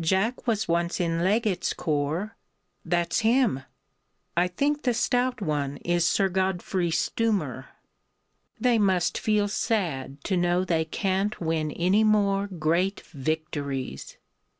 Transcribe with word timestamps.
Jack 0.00 0.46
was 0.46 0.68
once 0.68 1.00
in 1.00 1.24
Leggit's 1.24 1.72
Corps; 1.72 2.36
That's 2.84 3.18
him!... 3.26 3.64
I 4.36 4.46
think 4.46 4.82
the 4.84 4.94
stout 4.94 5.40
one 5.42 5.78
is 5.78 6.06
Sir 6.06 6.28
Godfrey 6.28 6.92
Stoomer. 6.92 7.64
They 8.60 8.78
must 8.78 9.18
feel 9.18 9.48
sad 9.48 10.22
to 10.22 10.36
know 10.36 10.64
they 10.64 10.84
can't 10.84 11.40
win 11.40 11.72
any 11.72 12.04
more 12.04 12.46
Great 12.46 13.00
victories!... 13.10 14.18